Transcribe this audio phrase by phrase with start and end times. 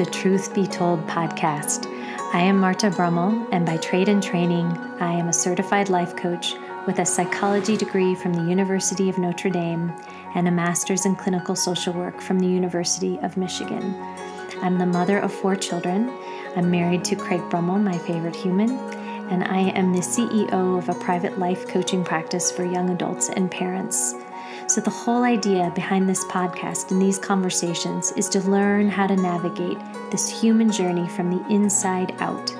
[0.00, 1.84] the Truth Be Told podcast.
[2.32, 4.64] I am Marta Brummel, and by trade and training,
[4.98, 6.54] I am a certified life coach
[6.86, 9.92] with a psychology degree from the University of Notre Dame
[10.34, 13.94] and a master's in clinical social work from the University of Michigan.
[14.62, 16.10] I'm the mother of four children.
[16.56, 18.70] I'm married to Craig Brummel, my favorite human,
[19.28, 23.50] and I am the CEO of a private life coaching practice for young adults and
[23.50, 24.14] parents.
[24.70, 29.16] So, the whole idea behind this podcast and these conversations is to learn how to
[29.16, 29.78] navigate
[30.12, 32.54] this human journey from the inside out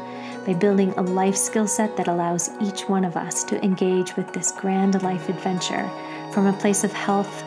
[0.45, 4.33] by building a life skill set that allows each one of us to engage with
[4.33, 5.89] this grand life adventure
[6.33, 7.45] from a place of health,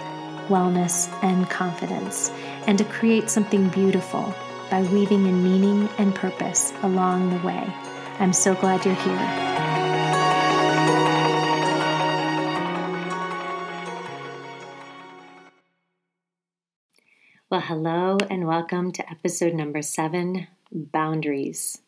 [0.48, 2.32] wellness, and confidence,
[2.66, 4.34] and to create something beautiful
[4.72, 7.68] by weaving in meaning and purpose along the way.
[8.18, 9.53] I'm so glad you're here.
[17.68, 21.80] Hello and welcome to episode number seven Boundaries.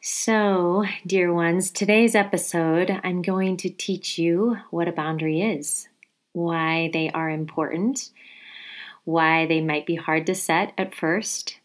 [0.00, 5.86] So, dear ones, today's episode, I'm going to teach you what a boundary is,
[6.32, 8.10] why they are important,
[9.04, 11.60] why they might be hard to set at first,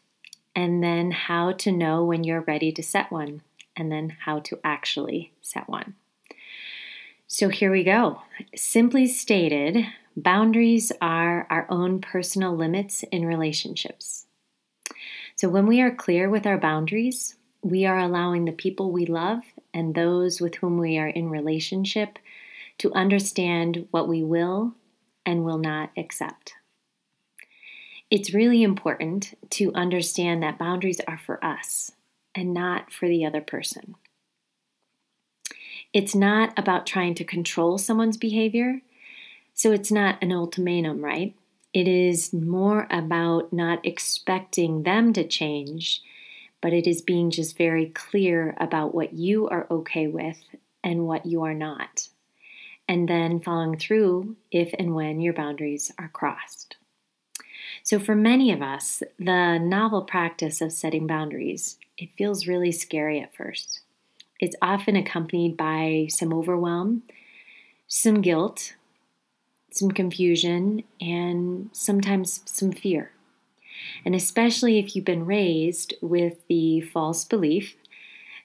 [0.56, 3.42] and then how to know when you're ready to set one,
[3.76, 5.96] and then how to actually set one.
[7.26, 8.22] So, here we go.
[8.56, 9.88] Simply stated,
[10.20, 14.26] Boundaries are our own personal limits in relationships.
[15.36, 19.44] So, when we are clear with our boundaries, we are allowing the people we love
[19.76, 22.18] and those with whom we are in relationship
[22.80, 24.74] to understand what we will
[25.24, 26.54] and will not accept.
[28.10, 31.92] It's really important to understand that boundaries are for us
[32.34, 33.94] and not for the other person.
[35.94, 38.82] It's not about trying to control someone's behavior
[39.58, 41.36] so it's not an ultimatum, right?
[41.74, 46.04] It is more about not expecting them to change,
[46.62, 50.38] but it is being just very clear about what you are okay with
[50.84, 52.08] and what you are not.
[52.88, 56.78] And then following through if and when your boundaries are crossed.
[57.82, 63.20] So for many of us, the novel practice of setting boundaries, it feels really scary
[63.20, 63.82] at first.
[64.40, 67.02] It's often accompanied by some overwhelm,
[67.88, 68.76] some guilt,
[69.78, 73.12] some confusion, and sometimes some fear.
[74.04, 77.76] And especially if you've been raised with the false belief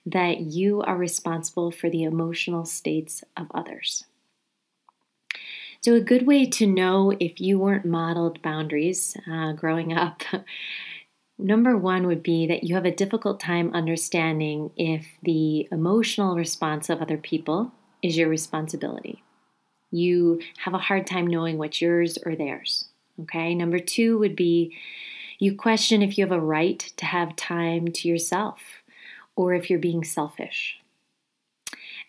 [0.05, 4.05] that you are responsible for the emotional states of others.
[5.81, 10.23] So, a good way to know if you weren't modeled boundaries uh, growing up,
[11.39, 16.89] number one would be that you have a difficult time understanding if the emotional response
[16.89, 19.23] of other people is your responsibility
[19.93, 22.87] you have a hard time knowing what's yours or theirs.
[23.21, 23.55] Okay.
[23.55, 24.77] Number two would be
[25.39, 28.61] you question if you have a right to have time to yourself
[29.37, 30.79] or if you're being selfish.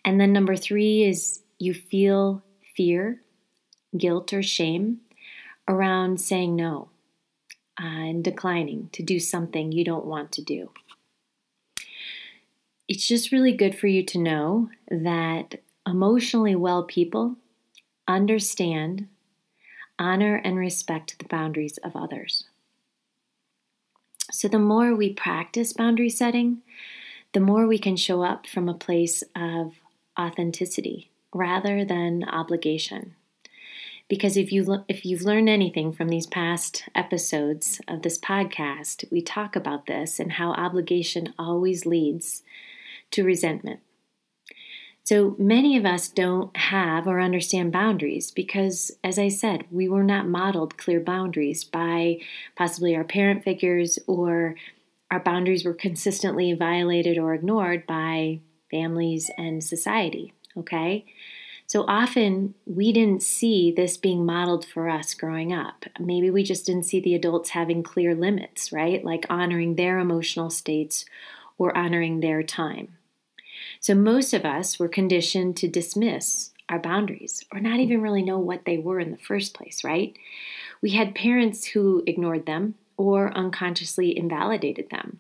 [0.06, 2.44] And then number three is you feel
[2.76, 3.22] fear,
[3.98, 5.00] guilt, or shame
[5.68, 6.90] around saying no
[7.82, 10.72] uh, and declining to do something you don't want to do.
[12.88, 17.38] It's just really good for you to know that emotionally well people
[18.08, 19.08] understand,
[20.00, 22.46] honor, and respect the boundaries of others.
[24.32, 26.62] So, the more we practice boundary setting,
[27.34, 29.74] the more we can show up from a place of
[30.20, 33.16] authenticity rather than obligation.
[34.08, 39.22] Because if you if you've learned anything from these past episodes of this podcast, we
[39.22, 42.44] talk about this and how obligation always leads
[43.12, 43.80] to resentment.
[45.06, 50.04] So many of us don't have or understand boundaries because, as I said, we were
[50.04, 52.20] not modeled clear boundaries by
[52.56, 54.56] possibly our parent figures, or
[55.12, 58.40] our boundaries were consistently violated or ignored by
[58.72, 60.34] families and society.
[60.56, 61.06] Okay?
[61.68, 65.86] So often we didn't see this being modeled for us growing up.
[66.00, 69.04] Maybe we just didn't see the adults having clear limits, right?
[69.04, 71.04] Like honoring their emotional states
[71.58, 72.98] or honoring their time.
[73.84, 78.40] So most of us were conditioned to dismiss our boundaries or not even really know
[78.40, 80.18] what they were in the first place, right?
[80.82, 85.20] We had parents who ignored them or unconsciously invalidated them.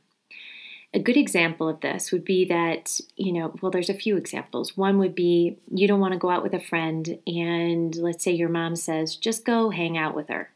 [0.93, 4.77] A good example of this would be that, you know, well, there's a few examples.
[4.77, 8.31] One would be you don't want to go out with a friend, and let's say
[8.31, 10.51] your mom says, just go hang out with her.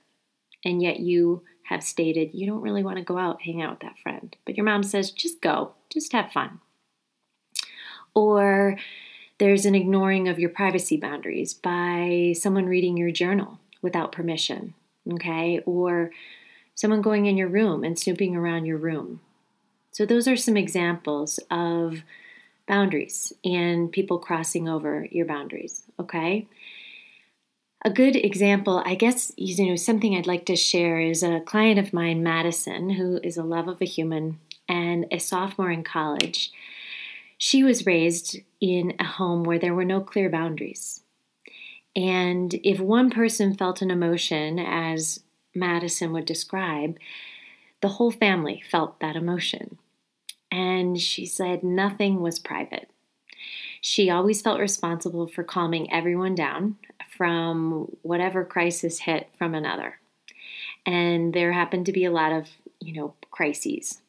[0.63, 3.79] And yet you have stated you don't really want to go out, hang out with
[3.81, 4.33] that friend.
[4.45, 6.61] But your mom says, just go, just have fun
[8.17, 8.79] or
[9.37, 14.73] there's an ignoring of your privacy boundaries by someone reading your journal without permission,
[15.13, 15.59] okay?
[15.67, 16.09] Or
[16.73, 19.19] someone going in your room and snooping around your room.
[19.91, 22.01] So, those are some examples of
[22.67, 26.47] boundaries and people crossing over your boundaries, okay?
[27.85, 31.77] A good example, I guess, you know, something I'd like to share is a client
[31.77, 36.51] of mine, Madison, who is a love of a human and a sophomore in college.
[37.37, 41.03] She was raised in a home where there were no clear boundaries.
[41.95, 45.21] And if one person felt an emotion, as
[45.55, 46.97] Madison would describe,
[47.81, 49.77] the whole family felt that emotion.
[50.51, 52.89] And she said nothing was private.
[53.81, 56.77] She always felt responsible for calming everyone down
[57.17, 59.99] from whatever crisis hit from another.
[60.85, 62.47] And there happened to be a lot of,
[62.79, 64.01] you know, crises.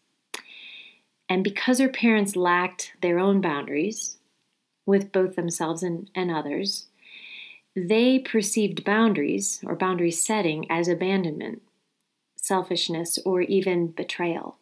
[1.28, 4.18] And because her parents lacked their own boundaries
[4.86, 6.86] with both themselves and, and others,
[7.76, 11.62] they perceived boundaries or boundary setting as abandonment,
[12.36, 14.56] selfishness, or even betrayal.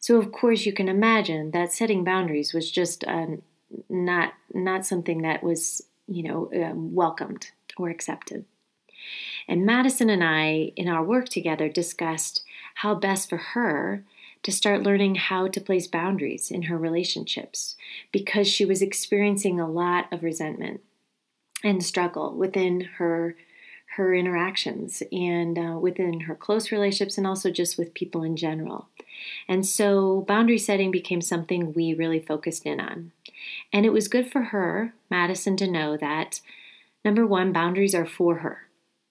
[0.00, 3.26] So, of course, you can imagine that setting boundaries was just uh,
[3.88, 8.44] not not something that was you know uh, welcomed or accepted.
[9.48, 12.42] And Madison and I, in our work together, discussed
[12.76, 14.04] how best for her
[14.44, 17.76] to start learning how to place boundaries in her relationships
[18.12, 20.80] because she was experiencing a lot of resentment
[21.64, 23.36] and struggle within her
[23.96, 28.88] her interactions and uh, within her close relationships and also just with people in general.
[29.46, 33.12] And so boundary setting became something we really focused in on.
[33.72, 36.40] And it was good for her, Madison, to know that
[37.04, 38.62] number one, boundaries are for her.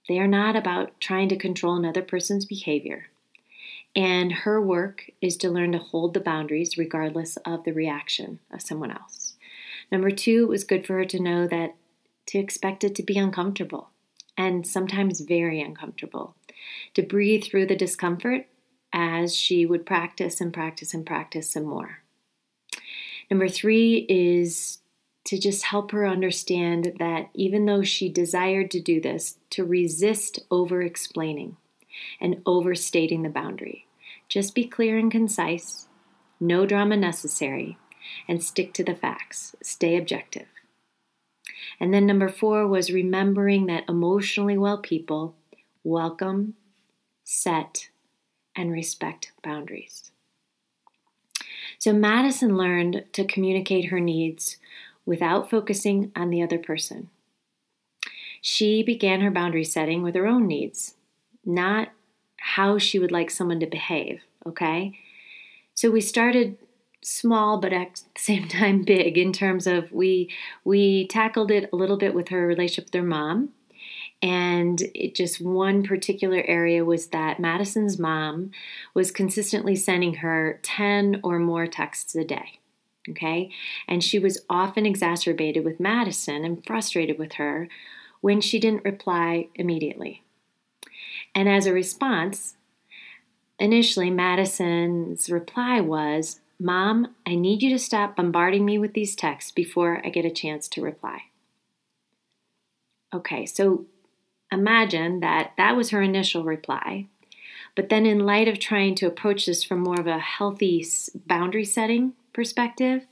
[0.09, 3.07] They are not about trying to control another person's behavior.
[3.95, 8.61] And her work is to learn to hold the boundaries regardless of the reaction of
[8.61, 9.35] someone else.
[9.91, 11.75] Number two, it was good for her to know that
[12.27, 13.89] to expect it to be uncomfortable
[14.37, 16.35] and sometimes very uncomfortable,
[16.95, 18.47] to breathe through the discomfort
[18.91, 21.99] as she would practice and practice and practice some more.
[23.29, 24.79] Number three is
[25.25, 30.39] to just help her understand that even though she desired to do this, to resist
[30.51, 31.57] over explaining
[32.19, 33.87] and overstating the boundary.
[34.29, 35.87] Just be clear and concise,
[36.39, 37.77] no drama necessary,
[38.27, 39.55] and stick to the facts.
[39.61, 40.47] Stay objective.
[41.79, 45.35] And then number four was remembering that emotionally well people
[45.83, 46.55] welcome,
[47.23, 47.89] set,
[48.55, 50.11] and respect boundaries.
[51.77, 54.57] So Madison learned to communicate her needs
[55.05, 57.09] without focusing on the other person.
[58.41, 60.95] She began her boundary setting with her own needs,
[61.45, 61.89] not
[62.37, 64.97] how she would like someone to behave, okay?
[65.75, 66.57] So we started
[67.05, 70.29] small but at the same time big in terms of we
[70.63, 73.49] we tackled it a little bit with her relationship with her mom
[74.23, 78.51] and it just one particular area was that Madison's mom
[78.93, 82.59] was consistently sending her 10 or more texts a day.
[83.09, 83.51] Okay?
[83.85, 87.67] And she was often exacerbated with Madison and frustrated with her
[88.21, 90.23] when she didn't reply immediately.
[91.35, 92.55] And as a response,
[93.59, 99.51] initially Madison's reply was, Mom, I need you to stop bombarding me with these texts
[99.51, 101.23] before I get a chance to reply.
[103.13, 103.85] Okay, so
[104.51, 107.07] imagine that that was her initial reply.
[107.75, 110.85] But then, in light of trying to approach this from more of a healthy
[111.25, 113.05] boundary setting perspective,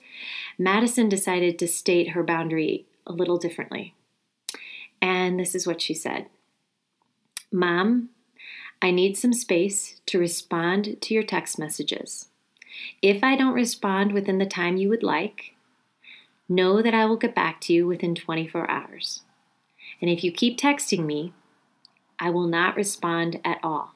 [0.57, 3.95] Madison decided to state her boundary a little differently.
[5.01, 6.27] And this is what she said
[7.51, 8.09] Mom,
[8.81, 12.27] I need some space to respond to your text messages.
[13.01, 15.55] If I don't respond within the time you would like,
[16.47, 19.21] know that I will get back to you within 24 hours.
[19.99, 21.33] And if you keep texting me,
[22.19, 23.95] I will not respond at all.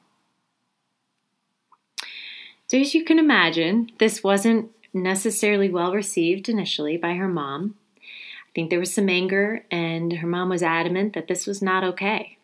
[2.66, 7.76] So, as you can imagine, this wasn't necessarily well received initially by her mom.
[8.00, 11.84] I think there was some anger, and her mom was adamant that this was not
[11.84, 12.35] okay.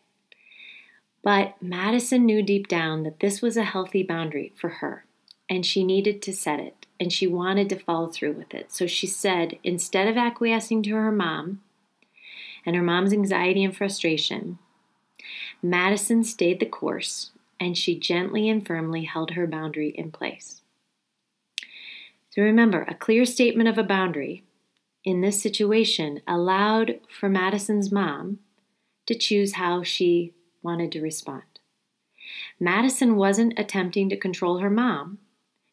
[1.22, 5.04] But Madison knew deep down that this was a healthy boundary for her
[5.48, 8.72] and she needed to set it and she wanted to follow through with it.
[8.72, 11.60] So she said, instead of acquiescing to her mom
[12.64, 14.58] and her mom's anxiety and frustration,
[15.62, 20.62] Madison stayed the course and she gently and firmly held her boundary in place.
[22.30, 24.42] So remember, a clear statement of a boundary
[25.04, 28.38] in this situation allowed for Madison's mom
[29.06, 31.42] to choose how she wanted to respond.
[32.58, 35.18] Madison wasn't attempting to control her mom,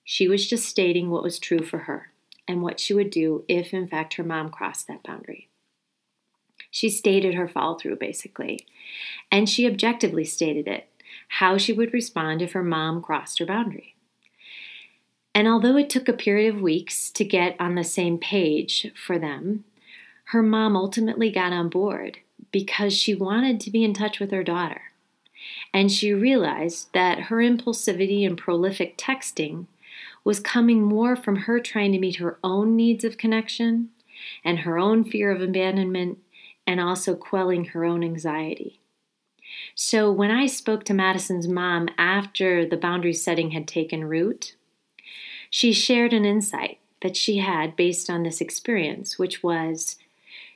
[0.03, 2.12] she was just stating what was true for her
[2.48, 5.50] and what she would do if, in fact, her mom crossed that boundary.
[6.72, 8.65] She stated her follow through, basically,
[9.31, 10.88] and she objectively stated it.
[11.29, 13.96] how she would respond if her mom crossed her boundary.
[15.34, 19.19] And although it took a period of weeks to get on the same page for
[19.19, 19.63] them,
[20.25, 22.19] her mom ultimately got on board
[22.51, 24.81] because she wanted to be in touch with her daughter.
[25.74, 29.67] And she realized that her impulsivity and prolific texting
[30.24, 33.89] was coming more from her trying to meet her own needs of connection
[34.43, 36.19] and her own fear of abandonment
[36.67, 38.79] and also quelling her own anxiety.
[39.75, 44.55] So, when I spoke to Madison's mom after the boundary setting had taken root,
[45.50, 49.98] she shared an insight that she had based on this experience, which was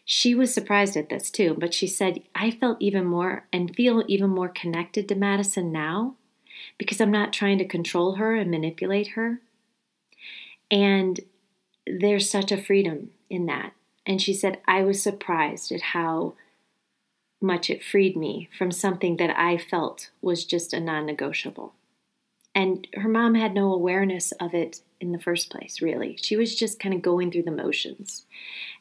[0.05, 4.03] she was surprised at this too, but she said, I felt even more and feel
[4.07, 6.15] even more connected to Madison now
[6.77, 9.39] because I'm not trying to control her and manipulate her.
[10.69, 11.19] And
[11.87, 13.73] there's such a freedom in that.
[14.05, 16.33] And she said, I was surprised at how
[17.41, 21.73] much it freed me from something that I felt was just a non negotiable.
[22.55, 26.17] And her mom had no awareness of it in the first place, really.
[26.21, 28.25] She was just kind of going through the motions.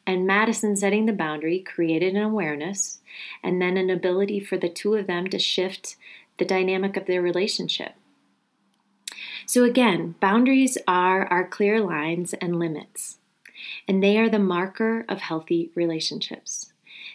[0.06, 2.98] And Madison setting the boundary created an awareness
[3.42, 5.96] and then an ability for the two of them to shift
[6.38, 7.94] the dynamic of their relationship.
[9.46, 13.18] So, again, boundaries are our clear lines and limits,
[13.86, 16.72] and they are the marker of healthy relationships.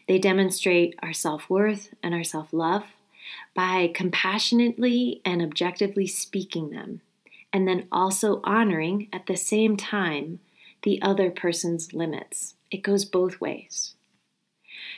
[0.07, 2.85] They demonstrate our self worth and our self love
[3.53, 7.01] by compassionately and objectively speaking them,
[7.51, 10.39] and then also honoring at the same time
[10.83, 12.55] the other person's limits.
[12.71, 13.95] It goes both ways.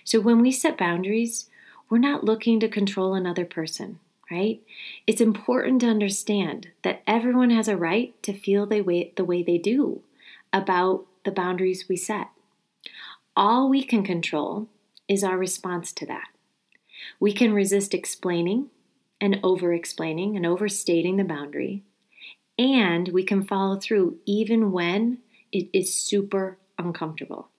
[0.03, 1.49] So when we set boundaries,
[1.89, 4.61] we're not looking to control another person, right?
[5.07, 9.43] It's important to understand that everyone has a right to feel the way, the way
[9.43, 10.01] they do
[10.53, 12.29] about the boundaries we set.
[13.35, 14.67] All we can control
[15.07, 16.27] is our response to that.
[17.19, 18.69] We can resist explaining
[19.21, 21.83] and over explaining and overstating the boundary,
[22.57, 25.19] and we can follow through even when
[25.51, 27.49] it is super uncomfortable.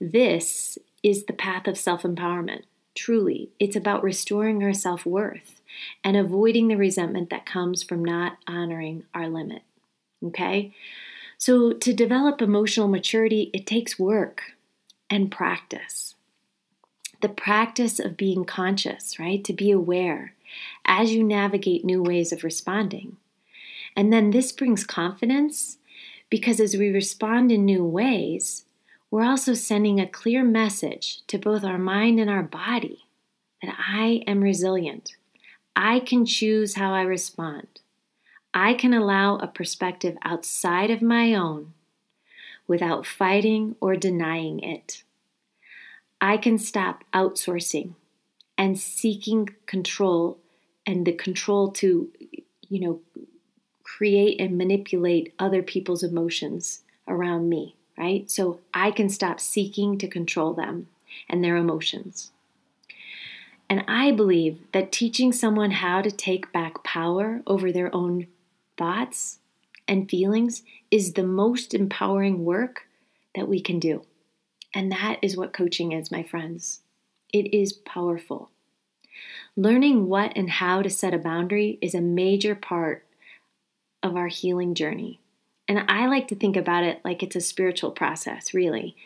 [0.00, 2.62] This is the path of self empowerment.
[2.94, 5.60] Truly, it's about restoring our self worth
[6.02, 9.62] and avoiding the resentment that comes from not honoring our limit.
[10.24, 10.74] Okay?
[11.38, 14.52] So, to develop emotional maturity, it takes work
[15.08, 16.14] and practice
[17.20, 19.44] the practice of being conscious, right?
[19.44, 20.34] To be aware
[20.84, 23.16] as you navigate new ways of responding.
[23.96, 25.78] And then this brings confidence
[26.30, 28.64] because as we respond in new ways,
[29.10, 33.06] we're also sending a clear message to both our mind and our body
[33.62, 35.16] that I am resilient.
[35.74, 37.66] I can choose how I respond.
[38.54, 41.72] I can allow a perspective outside of my own
[42.66, 45.02] without fighting or denying it.
[46.20, 47.94] I can stop outsourcing
[48.56, 50.38] and seeking control
[50.86, 52.10] and the control to,
[52.68, 53.00] you know,
[53.96, 58.30] create and manipulate other people's emotions around me, right?
[58.30, 60.86] So I can stop seeking to control them
[61.28, 62.30] and their emotions.
[63.68, 68.28] And I believe that teaching someone how to take back power over their own
[68.76, 69.38] thoughts
[69.88, 72.86] and feelings is the most empowering work
[73.34, 74.02] that we can do.
[74.72, 76.80] And that is what coaching is, my friends.
[77.32, 78.50] It is powerful.
[79.56, 83.04] Learning what and how to set a boundary is a major part
[84.02, 85.20] of our healing journey.
[85.68, 88.96] And I like to think about it like it's a spiritual process, really.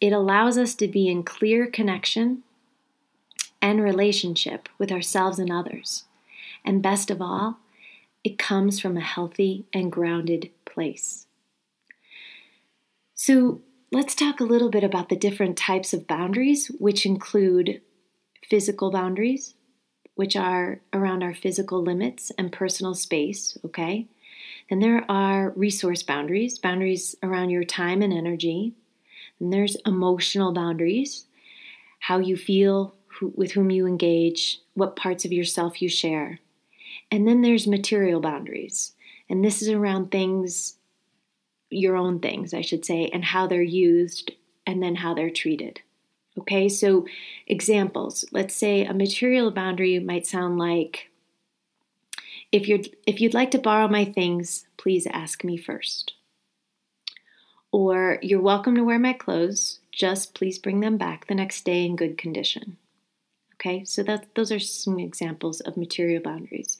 [0.00, 2.42] It allows us to be in clear connection
[3.60, 6.04] and relationship with ourselves and others.
[6.64, 7.58] And best of all,
[8.22, 11.26] it comes from a healthy and grounded place.
[13.14, 13.60] So,
[13.94, 17.80] Let's talk a little bit about the different types of boundaries, which include
[18.42, 19.54] physical boundaries,
[20.16, 24.08] which are around our physical limits and personal space, okay?
[24.68, 28.74] Then there are resource boundaries, boundaries around your time and energy.
[29.40, 31.26] And there's emotional boundaries,
[32.00, 36.40] how you feel, who, with whom you engage, what parts of yourself you share.
[37.10, 38.92] And then there's material boundaries.
[39.28, 40.76] And this is around things
[41.70, 44.32] your own things, I should say, and how they're used
[44.66, 45.80] and then how they're treated.
[46.38, 47.06] Okay, so
[47.46, 48.24] examples.
[48.32, 51.10] Let's say a material boundary might sound like
[52.54, 56.12] if you'd if you'd like to borrow my things, please ask me first.
[57.72, 61.84] Or you're welcome to wear my clothes, just please bring them back the next day
[61.84, 62.76] in good condition.
[63.54, 66.78] Okay, so that those are some examples of material boundaries.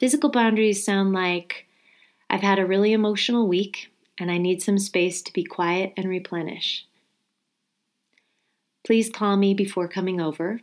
[0.00, 1.68] Physical boundaries sound like
[2.28, 6.08] I've had a really emotional week and I need some space to be quiet and
[6.08, 6.84] replenish.
[8.84, 10.62] Please call me before coming over.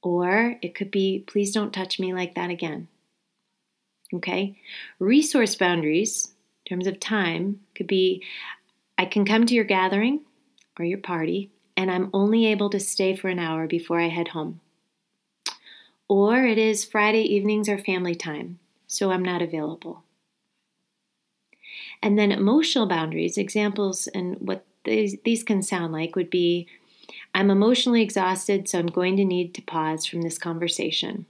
[0.00, 2.86] Or it could be, please don't touch me like that again.
[4.14, 4.56] Okay?
[4.98, 8.22] Resource boundaries, in terms of time, could be
[8.98, 10.20] I can come to your gathering
[10.78, 14.28] or your party, and I'm only able to stay for an hour before I head
[14.28, 14.60] home.
[16.08, 20.02] Or it is Friday evenings or family time, so I'm not available.
[22.02, 26.66] And then emotional boundaries, examples and what these, these can sound like would be
[27.34, 31.26] I'm emotionally exhausted, so I'm going to need to pause from this conversation.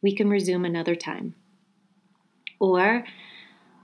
[0.00, 1.34] We can resume another time.
[2.58, 3.04] Or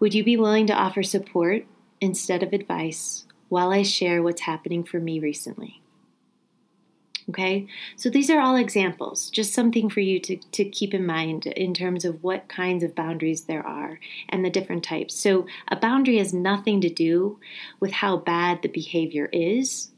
[0.01, 1.65] would you be willing to offer support
[2.01, 5.83] instead of advice while I share what's happening for me recently?
[7.29, 11.47] Okay, so these are all examples, just something for you to, to keep in mind
[11.47, 15.15] in terms of what kinds of boundaries there are and the different types.
[15.15, 17.39] So, a boundary has nothing to do
[17.79, 19.93] with how bad the behavior is.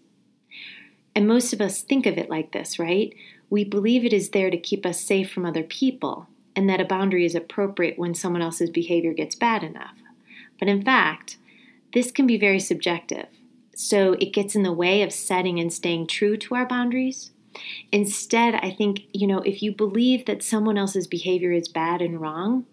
[1.14, 3.14] And most of us think of it like this, right?
[3.48, 6.84] We believe it is there to keep us safe from other people, and that a
[6.84, 9.96] boundary is appropriate when someone else's behavior gets bad enough.
[10.58, 11.36] But in fact,
[11.92, 13.26] this can be very subjective
[13.76, 17.30] so it gets in the way of setting and staying true to our boundaries.
[17.92, 22.20] Instead, I think, you know, if you believe that someone else's behavior is bad and
[22.20, 22.66] wrong,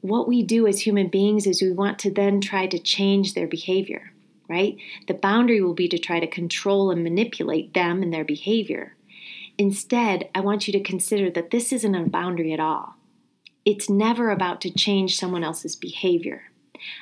[0.00, 3.46] what we do as human beings is we want to then try to change their
[3.46, 4.12] behavior,
[4.48, 4.76] right?
[5.08, 8.94] The boundary will be to try to control and manipulate them and their behavior.
[9.58, 12.96] Instead, I want you to consider that this isn't a boundary at all.
[13.64, 16.50] It's never about to change someone else's behavior.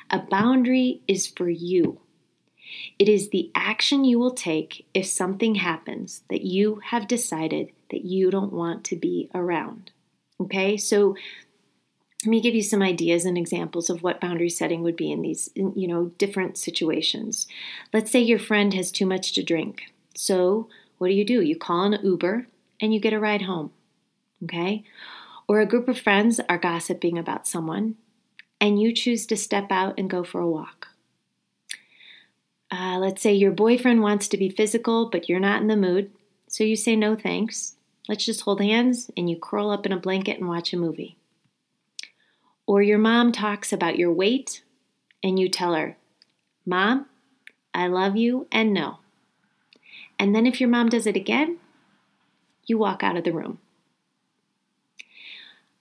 [0.09, 1.99] A boundary is for you.
[2.99, 8.05] It is the action you will take if something happens that you have decided that
[8.05, 9.91] you don't want to be around.
[10.39, 11.15] Okay, so
[12.23, 15.21] let me give you some ideas and examples of what boundary setting would be in
[15.21, 17.47] these you know different situations
[17.93, 19.83] let's say your friend has too much to drink
[20.13, 20.69] so
[21.01, 22.45] what do you do you call an uber
[22.79, 23.71] and you get a ride home
[24.43, 24.83] okay
[25.47, 27.95] or a group of friends are gossiping about someone
[28.59, 30.89] and you choose to step out and go for a walk
[32.71, 36.09] uh, let's say your boyfriend wants to be physical, but you're not in the mood,
[36.47, 37.75] so you say no thanks.
[38.07, 41.17] Let's just hold hands and you curl up in a blanket and watch a movie.
[42.65, 44.63] Or your mom talks about your weight
[45.21, 45.97] and you tell her,
[46.65, 47.07] Mom,
[47.73, 49.00] I love you and no.
[50.21, 51.57] And then if your mom does it again,
[52.67, 53.57] you walk out of the room.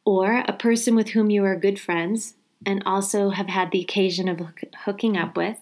[0.03, 4.31] Or a person with whom you are good friends and also have had the occasion
[4.31, 4.41] of
[4.87, 5.59] hooking up with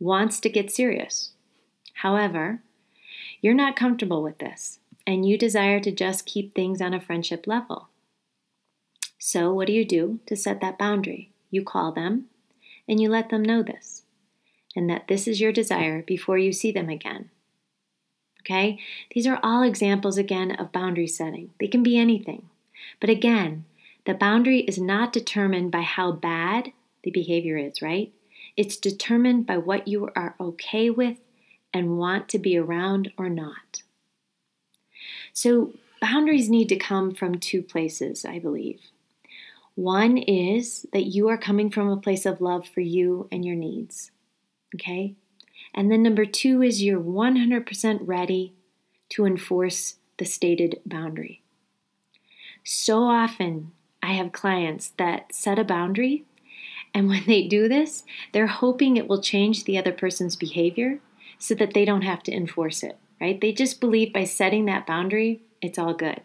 [0.00, 1.32] wants to get serious.
[1.96, 2.62] However,
[3.42, 7.46] you're not comfortable with this and you desire to just keep things on a friendship
[7.46, 7.90] level.
[9.18, 11.32] So, what do you do to set that boundary?
[11.50, 12.30] You call them
[12.88, 14.04] and you let them know this
[14.74, 17.28] and that this is your desire before you see them again.
[18.48, 18.78] Okay?
[19.14, 21.50] These are all examples again of boundary setting.
[21.60, 22.48] They can be anything.
[22.98, 23.66] But again,
[24.06, 28.10] the boundary is not determined by how bad the behavior is, right?
[28.56, 31.18] It's determined by what you are okay with
[31.74, 33.82] and want to be around or not.
[35.34, 38.80] So, boundaries need to come from two places, I believe.
[39.74, 43.54] One is that you are coming from a place of love for you and your
[43.56, 44.10] needs.
[44.74, 45.14] Okay?
[45.74, 48.54] And then number two is you're 100% ready
[49.10, 51.42] to enforce the stated boundary.
[52.64, 56.24] So often, I have clients that set a boundary
[56.94, 61.00] and when they do this, they're hoping it will change the other person's behavior
[61.38, 63.40] so that they don't have to enforce it, right?
[63.40, 66.22] They just believe by setting that boundary, it's all good.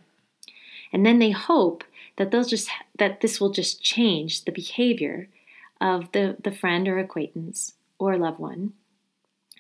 [0.92, 1.84] And then they hope
[2.18, 5.28] that they'll just that this will just change the behavior
[5.82, 8.74] of the, the friend or acquaintance or loved one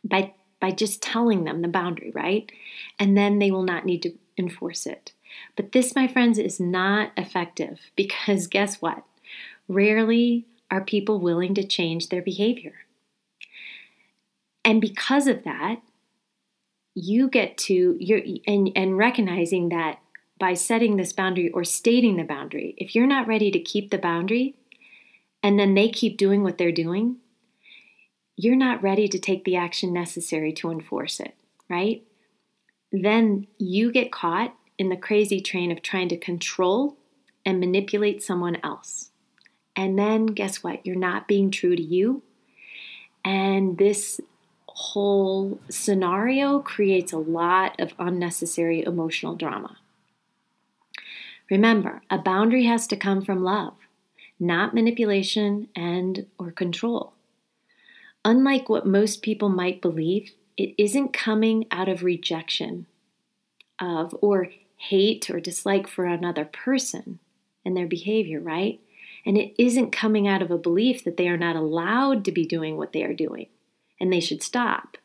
[0.03, 2.49] by by just telling them the boundary, right?
[2.97, 5.11] And then they will not need to enforce it.
[5.57, 9.03] But this, my friends, is not effective because guess what?
[9.67, 12.73] Rarely are people willing to change their behavior?
[14.63, 15.81] And because of that,
[16.95, 19.99] you get to you're and, and recognizing that
[20.39, 23.97] by setting this boundary or stating the boundary, if you're not ready to keep the
[23.97, 24.55] boundary
[25.41, 27.17] and then they keep doing what they're doing,
[28.35, 31.35] you're not ready to take the action necessary to enforce it,
[31.69, 32.03] right?
[32.91, 36.97] Then you get caught in the crazy train of trying to control
[37.45, 39.11] and manipulate someone else.
[39.75, 40.85] And then guess what?
[40.85, 42.23] You're not being true to you.
[43.25, 44.19] And this
[44.67, 49.77] whole scenario creates a lot of unnecessary emotional drama.
[51.49, 53.73] Remember, a boundary has to come from love,
[54.39, 57.12] not manipulation and or control.
[58.25, 62.85] Unlike what most people might believe, it isn't coming out of rejection
[63.79, 67.19] of or hate or dislike for another person
[67.65, 68.79] and their behavior, right?
[69.25, 72.45] And it isn't coming out of a belief that they are not allowed to be
[72.45, 73.47] doing what they are doing
[73.99, 74.97] and they should stop.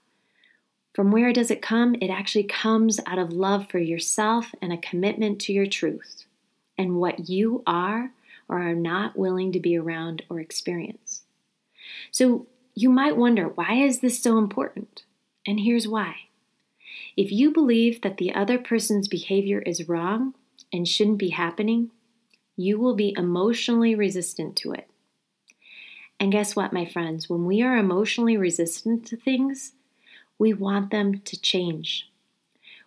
[0.94, 1.94] From where does it come?
[2.00, 6.24] It actually comes out of love for yourself and a commitment to your truth
[6.76, 8.10] and what you are
[8.48, 11.22] or are not willing to be around or experience.
[12.10, 12.46] So
[12.80, 15.02] you might wonder, why is this so important?
[15.44, 16.14] And here's why.
[17.16, 20.34] If you believe that the other person's behavior is wrong
[20.72, 21.90] and shouldn't be happening,
[22.56, 24.88] you will be emotionally resistant to it.
[26.20, 27.28] And guess what, my friends?
[27.28, 29.72] When we are emotionally resistant to things,
[30.38, 32.08] we want them to change.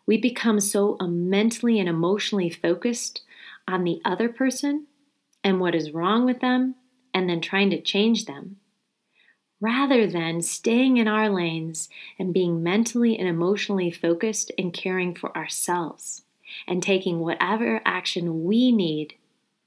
[0.06, 3.24] We become so mentally and emotionally focused
[3.68, 4.88] on the other person
[5.44, 6.76] and what is wrong with them
[7.14, 8.56] and then trying to change them,
[9.62, 11.88] rather than staying in our lanes
[12.20, 16.24] and being mentally and emotionally focused and caring for ourselves
[16.68, 19.14] and taking whatever action we need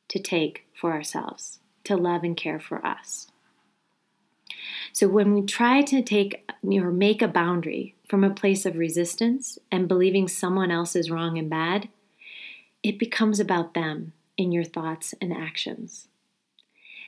[0.09, 3.29] to take for ourselves to love and care for us.
[4.93, 9.59] So when we try to take or make a boundary from a place of resistance
[9.71, 11.89] and believing someone else is wrong and bad,
[12.83, 16.09] it becomes about them in your thoughts and actions.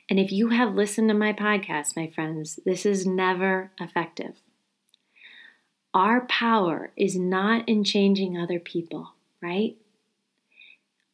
[0.09, 4.35] And if you have listened to my podcast, my friends, this is never effective.
[5.93, 9.75] Our power is not in changing other people, right?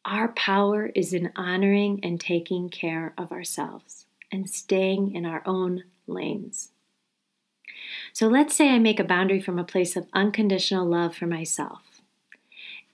[0.04, 5.84] Our power is in honoring and taking care of ourselves and staying in our own
[6.06, 6.70] lanes.
[8.12, 11.82] So let's say I make a boundary from a place of unconditional love for myself.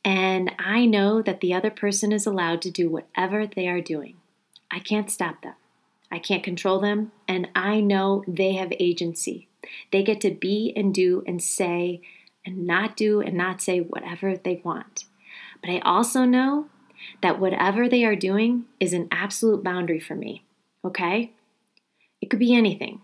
[0.04, 4.16] And I know that the other person is allowed to do whatever they are doing.
[4.70, 5.54] I can't stop them.
[6.10, 7.12] I can't control them.
[7.28, 9.48] And I know they have agency.
[9.92, 12.00] They get to be and do and say
[12.44, 15.04] and not do and not say whatever they want.
[15.60, 16.66] But I also know
[17.22, 20.44] that whatever they are doing is an absolute boundary for me.
[20.84, 21.32] Okay?
[22.20, 23.02] It could be anything.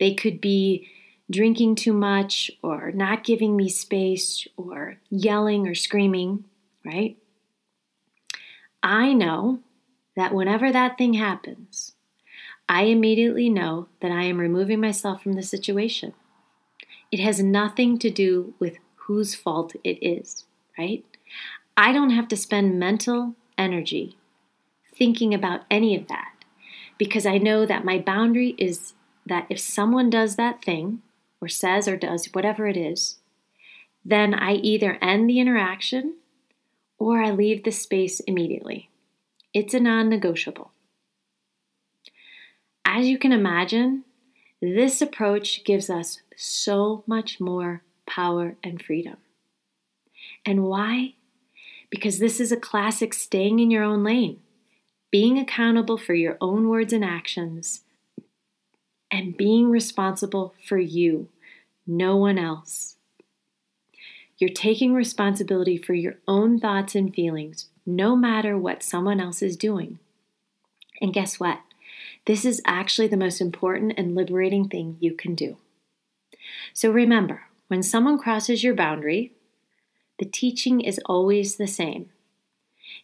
[0.00, 0.88] They could be
[1.30, 6.44] drinking too much or not giving me space or yelling or screaming,
[6.84, 7.16] right?
[8.82, 9.60] I know
[10.16, 11.94] that whenever that thing happens,
[12.68, 16.14] I immediately know that I am removing myself from the situation.
[17.10, 20.44] It has nothing to do with whose fault it is,
[20.78, 21.04] right?
[21.76, 24.16] I don't have to spend mental energy
[24.94, 26.32] thinking about any of that
[26.98, 28.94] because I know that my boundary is
[29.26, 31.02] that if someone does that thing,
[31.42, 33.18] or says or does whatever it is,
[34.04, 36.16] then I either end the interaction
[36.98, 38.88] or I leave the space immediately.
[39.52, 40.71] It's a non negotiable.
[42.94, 44.04] As you can imagine,
[44.60, 49.16] this approach gives us so much more power and freedom.
[50.44, 51.14] And why?
[51.88, 54.40] Because this is a classic staying in your own lane,
[55.10, 57.80] being accountable for your own words and actions,
[59.10, 61.30] and being responsible for you,
[61.86, 62.96] no one else.
[64.36, 69.56] You're taking responsibility for your own thoughts and feelings, no matter what someone else is
[69.56, 69.98] doing.
[71.00, 71.60] And guess what?
[72.26, 75.56] This is actually the most important and liberating thing you can do.
[76.72, 79.32] So remember, when someone crosses your boundary,
[80.18, 82.10] the teaching is always the same.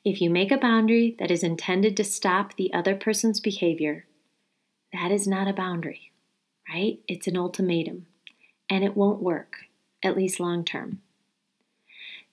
[0.04, 4.06] If you make a boundary that is intended to stop the other person's behavior,
[4.92, 6.12] that is not a boundary,
[6.72, 7.00] right?
[7.08, 8.06] It's an ultimatum,
[8.70, 9.64] and it won't work,
[10.02, 11.00] at least long term.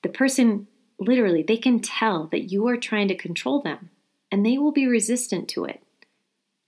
[0.03, 0.67] The person,
[0.99, 3.89] literally, they can tell that you are trying to control them,
[4.31, 5.81] and they will be resistant to it.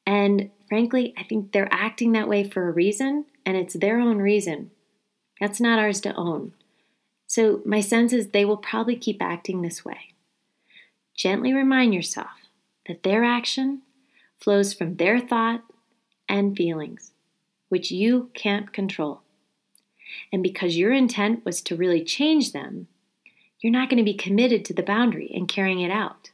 [0.08, 4.20] And frankly, I think they're acting that way for a reason, and it's their own
[4.20, 4.72] reason.
[5.41, 6.54] That's not ours to own.
[7.28, 10.13] So, my sense is they will probably keep acting this way.
[11.13, 12.50] Gently remind yourself
[12.88, 13.82] that their action
[14.39, 15.63] flows from their thought
[16.30, 17.12] and feelings,
[17.67, 19.22] which you can't control.
[20.32, 22.88] And because your intent was to really change them,
[23.60, 26.32] you're not going to be committed to the boundary and carrying it out.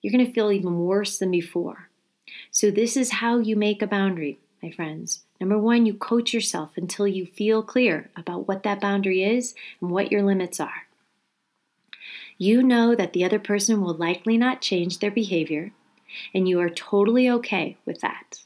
[0.00, 1.90] You're going to feel even worse than before.
[2.50, 5.24] So, this is how you make a boundary, my friends.
[5.40, 9.90] Number one, you coach yourself until you feel clear about what that boundary is and
[9.90, 10.86] what your limits are.
[12.38, 15.72] You know that the other person will likely not change their behavior,
[16.34, 18.44] and you are totally okay with that.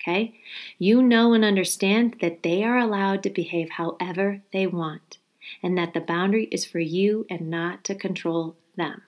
[0.00, 0.40] Okay?
[0.78, 5.18] You know and understand that they are allowed to behave however they want,
[5.62, 9.02] and that the boundary is for you and not to control them.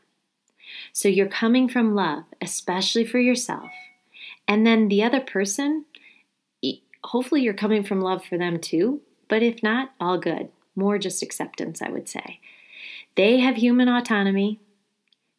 [0.93, 3.71] So you're coming from love, especially for yourself.
[4.47, 5.85] And then the other person,
[7.05, 10.49] hopefully you're coming from love for them too, but if not, all good.
[10.77, 12.41] More just acceptance, I would say.
[13.15, 14.59] They have human autonomy,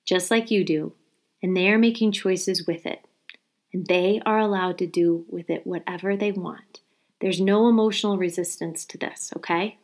[0.06, 0.94] just like you do,
[1.44, 3.06] and they are making choices with it.
[3.74, 6.80] And they are allowed to do with it whatever they want.
[7.20, 9.78] There's no emotional resistance to this, okay?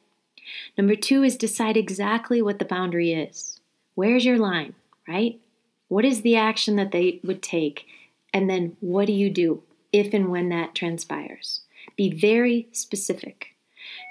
[0.77, 3.59] Number two is decide exactly what the boundary is.
[3.95, 4.73] Where's your line,
[5.12, 5.39] right?
[5.88, 7.86] What is the action that they would take?
[8.34, 11.62] And then what do you do if and when that transpires?
[11.97, 13.56] Be very specific.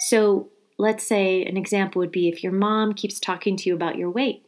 [0.08, 3.96] So let's say an example would be if your mom keeps talking to you about
[3.96, 4.44] your weight,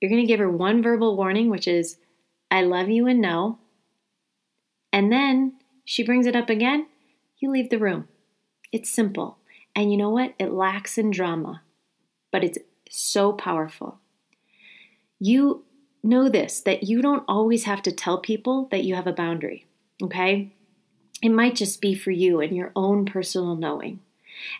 [0.00, 1.98] you're going to give her one verbal warning, which is,
[2.50, 3.58] I love you and no.
[4.92, 6.86] And then she brings it up again,
[7.38, 8.08] you leave the room.
[8.72, 9.38] It's simple.
[9.74, 10.34] And you know what?
[10.38, 11.62] It lacks in drama,
[12.32, 13.98] but it's so powerful.
[15.18, 15.64] You
[16.02, 19.66] know this that you don't always have to tell people that you have a boundary,
[20.02, 20.52] okay?
[21.22, 24.00] It might just be for you and your own personal knowing.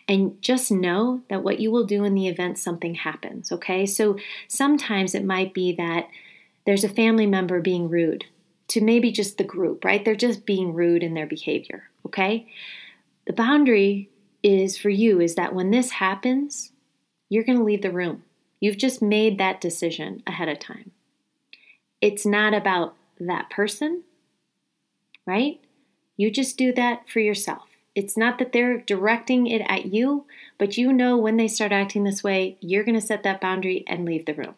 [0.09, 3.85] And just know that what you will do in the event something happens, okay?
[3.85, 4.17] So
[4.47, 6.09] sometimes it might be that
[6.65, 8.25] there's a family member being rude
[8.67, 10.03] to maybe just the group, right?
[10.03, 12.47] They're just being rude in their behavior, okay?
[13.25, 14.09] The boundary
[14.43, 16.71] is for you is that when this happens,
[17.29, 18.23] you're going to leave the room.
[18.59, 20.91] You've just made that decision ahead of time.
[22.01, 24.03] It's not about that person,
[25.25, 25.59] right?
[26.17, 27.69] You just do that for yourself.
[27.95, 30.25] It's not that they're directing it at you,
[30.57, 33.83] but you know when they start acting this way, you're going to set that boundary
[33.87, 34.55] and leave the room.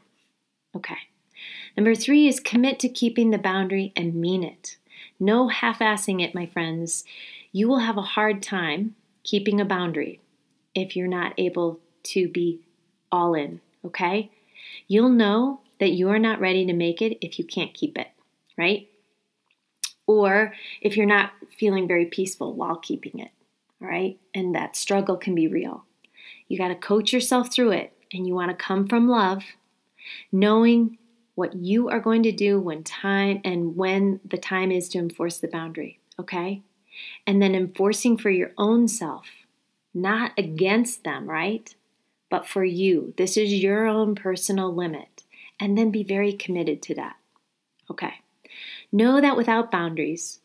[0.76, 0.98] Okay.
[1.76, 4.78] Number three is commit to keeping the boundary and mean it.
[5.20, 7.04] No half assing it, my friends.
[7.52, 10.20] You will have a hard time keeping a boundary
[10.76, 12.60] if you're not able to be
[13.12, 14.32] all in, okay?
[14.88, 18.08] You'll know that you are not ready to make it if you can't keep it,
[18.58, 18.88] right?
[20.12, 23.32] or if you're not feeling very peaceful while keeping it,
[23.82, 24.20] all right?
[24.34, 25.86] And that struggle can be real.
[26.48, 29.44] You got to coach yourself through it, and you want to come from love,
[30.32, 30.98] knowing
[31.36, 35.38] what you are going to do when time and when the time is to enforce
[35.38, 36.62] the boundary, okay?
[37.26, 39.28] And then enforcing for your own self,
[39.94, 41.74] not against them, right?
[42.32, 43.14] But for you.
[43.18, 45.24] This is your own personal limit.
[45.60, 47.18] And then be very committed to that,
[47.92, 48.16] okay?
[48.92, 50.40] Know that without boundaries,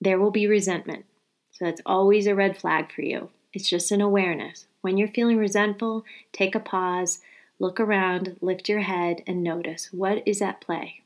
[0.00, 1.06] there will be resentment.
[1.50, 3.30] So that's always a red flag for you.
[3.52, 4.66] It's just an awareness.
[4.80, 7.18] When you're feeling resentful, take a pause,
[7.58, 11.02] look around, lift your head, and notice what is at play.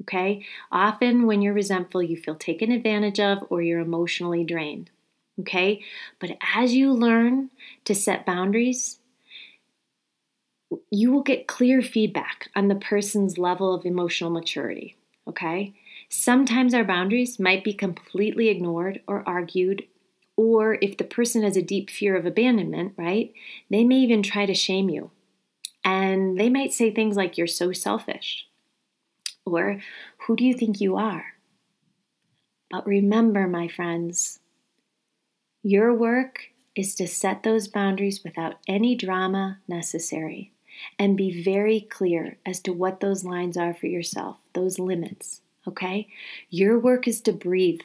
[0.00, 0.46] Okay?
[0.72, 4.88] Often when you're resentful, you feel taken advantage of or you're emotionally drained.
[5.40, 5.82] Okay?
[6.18, 7.50] But as you learn
[7.84, 8.99] to set boundaries,
[10.90, 14.96] you will get clear feedback on the person's level of emotional maturity
[15.30, 15.72] okay?
[16.08, 19.84] Sometimes our boundaries might be completely ignored or argued,
[20.36, 23.32] or if the person has a deep fear of abandonment, right,
[23.70, 25.10] they may even try to shame you.
[25.84, 28.46] And they might say things like, You're so selfish,
[29.46, 29.80] or
[30.26, 31.24] Who do you think you are?
[32.70, 34.40] But remember, my friends,
[35.62, 40.52] your work is to set those boundaries without any drama necessary
[40.98, 45.40] and be very clear as to what those lines are for yourself, those limits.
[45.66, 46.08] Okay?
[46.48, 47.80] Your work is to breathe,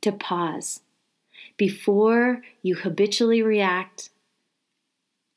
[0.00, 0.80] to pause
[1.56, 4.10] before you habitually react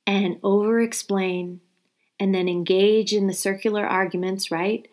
[0.06, 1.62] and over explain
[2.20, 4.88] and then engage in the circular arguments, right?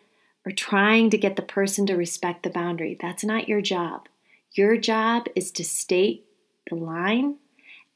[0.45, 2.97] Or trying to get the person to respect the boundary.
[2.99, 4.07] That's not your job.
[4.51, 6.25] Your job is to state
[6.69, 7.37] the line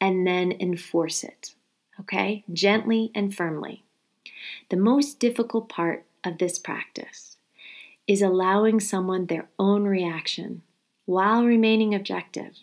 [0.02, 1.54] and then enforce it,
[2.00, 2.44] okay?
[2.52, 3.84] Gently and firmly.
[4.70, 7.38] The most difficult part of this practice
[8.08, 10.62] is allowing someone their own reaction
[11.06, 12.58] while remaining objective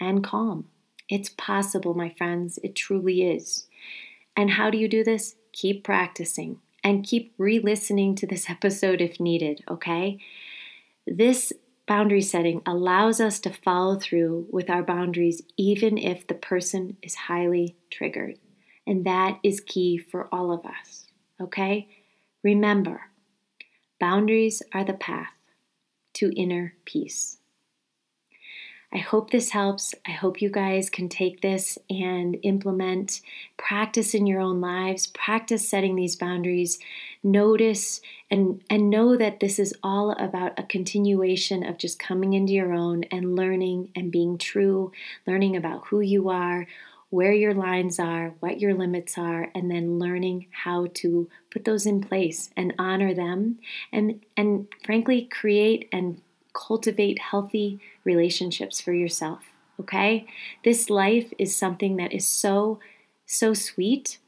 [0.00, 0.68] and calm.
[1.08, 3.66] It's possible, my friends, it truly is.
[4.36, 5.34] And how do you do this?
[5.52, 10.18] Keep practicing and keep re listening to this episode if needed, okay?
[11.06, 11.52] This
[11.86, 17.14] boundary setting allows us to follow through with our boundaries even if the person is
[17.14, 18.38] highly triggered.
[18.86, 21.07] And that is key for all of us.
[21.40, 21.88] Okay?
[22.42, 23.02] Remember,
[24.00, 25.34] boundaries are the path
[26.14, 27.38] to inner peace.
[28.90, 29.94] I hope this helps.
[30.06, 33.20] I hope you guys can take this and implement,
[33.58, 36.78] practice in your own lives, practice setting these boundaries,
[37.22, 42.54] notice and and know that this is all about a continuation of just coming into
[42.54, 44.90] your own and learning and being true,
[45.26, 46.66] learning about who you are,
[47.10, 51.86] where your lines are, what your limits are, and then learning how to put those
[51.86, 53.58] in place and honor them
[53.92, 56.20] and and frankly create and
[56.52, 59.42] cultivate healthy relationships for yourself.
[59.80, 60.26] Okay?
[60.64, 62.80] This life is something that is so
[63.26, 64.18] so sweet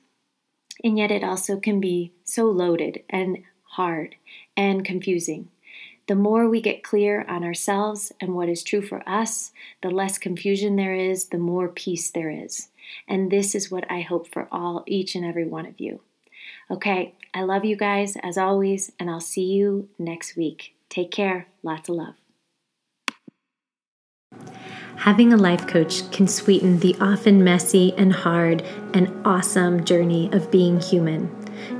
[0.82, 3.38] and yet it also can be so loaded and
[3.70, 4.16] hard,
[4.56, 5.48] and confusing.
[6.10, 10.18] The more we get clear on ourselves and what is true for us, the less
[10.18, 12.66] confusion there is, the more peace there is.
[13.06, 16.00] And this is what I hope for all, each and every one of you.
[16.68, 20.74] Okay, I love you guys as always, and I'll see you next week.
[20.88, 21.46] Take care.
[21.62, 22.14] Lots of love.
[24.96, 28.62] Having a life coach can sweeten the often messy and hard
[28.94, 31.30] and awesome journey of being human.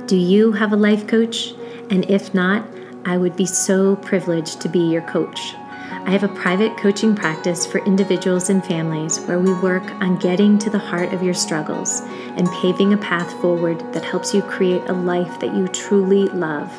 [0.05, 1.53] Do you have a life coach?
[1.89, 2.65] And if not,
[3.05, 5.55] I would be so privileged to be your coach.
[6.03, 10.57] I have a private coaching practice for individuals and families where we work on getting
[10.59, 12.01] to the heart of your struggles
[12.37, 16.71] and paving a path forward that helps you create a life that you truly love.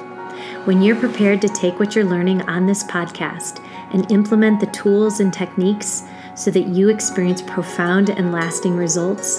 [0.65, 5.21] When you're prepared to take what you're learning on this podcast and implement the tools
[5.21, 6.03] and techniques
[6.35, 9.39] so that you experience profound and lasting results,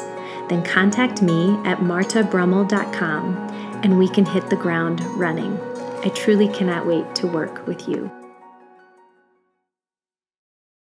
[0.50, 3.38] then contact me at martabrummel.com
[3.84, 5.60] and we can hit the ground running.
[6.06, 8.12] I truly cannot wait to work with you.